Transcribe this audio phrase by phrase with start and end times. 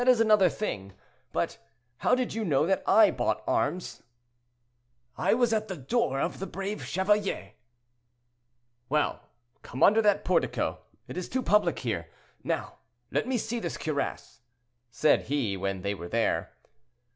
[0.01, 0.03] "Oh!
[0.03, 0.93] that is another thing;
[1.31, 1.59] but
[1.97, 4.01] how did you know that I bought arms?"
[5.15, 7.51] "I was at the door of 'The Brave Chevalier.'"
[8.89, 9.21] "Well,
[9.61, 12.09] come under that portico; it is too public here.
[12.43, 12.79] Now,
[13.11, 14.41] let me see this cuirass,"
[14.89, 16.51] said he, when they were there.